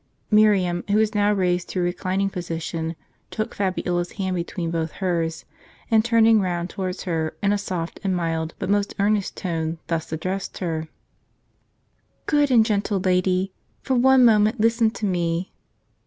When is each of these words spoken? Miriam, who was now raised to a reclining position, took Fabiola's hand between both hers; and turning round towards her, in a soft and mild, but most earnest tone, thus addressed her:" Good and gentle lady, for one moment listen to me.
Miriam, 0.31 0.83
who 0.89 0.97
was 0.97 1.13
now 1.13 1.31
raised 1.31 1.69
to 1.69 1.79
a 1.79 1.83
reclining 1.83 2.27
position, 2.31 2.95
took 3.29 3.53
Fabiola's 3.53 4.13
hand 4.13 4.35
between 4.35 4.71
both 4.71 4.93
hers; 4.93 5.45
and 5.91 6.03
turning 6.03 6.41
round 6.41 6.71
towards 6.71 7.03
her, 7.03 7.35
in 7.43 7.53
a 7.53 7.57
soft 7.59 7.99
and 8.03 8.15
mild, 8.15 8.55
but 8.57 8.67
most 8.67 8.95
earnest 8.97 9.37
tone, 9.37 9.77
thus 9.85 10.11
addressed 10.11 10.57
her:" 10.57 10.87
Good 12.25 12.49
and 12.49 12.65
gentle 12.65 12.99
lady, 12.99 13.51
for 13.83 13.93
one 13.93 14.25
moment 14.25 14.59
listen 14.59 14.89
to 14.89 15.05
me. 15.05 15.51